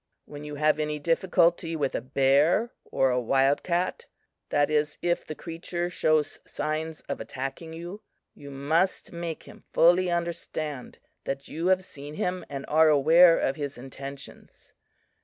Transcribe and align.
"When 0.25 0.43
you 0.43 0.55
have 0.55 0.79
any 0.79 0.97
difficulty 0.97 1.75
with 1.75 1.93
a 1.93 2.01
bear 2.01 2.73
or 2.85 3.11
a 3.11 3.21
wild 3.21 3.61
cat 3.61 4.07
that 4.49 4.71
is, 4.71 4.97
if 5.03 5.23
the 5.27 5.35
creature 5.35 5.91
shows 5.91 6.39
signs 6.47 7.01
of 7.01 7.21
attacking 7.21 7.73
you 7.73 8.01
you 8.33 8.49
must 8.49 9.11
make 9.11 9.43
him 9.43 9.63
fully 9.71 10.09
understand 10.09 10.97
that 11.25 11.47
you 11.49 11.67
have 11.67 11.83
seen 11.83 12.15
him 12.15 12.43
and 12.49 12.65
are 12.67 12.89
aware 12.89 13.37
of 13.37 13.57
his 13.57 13.77
intentions. 13.77 14.73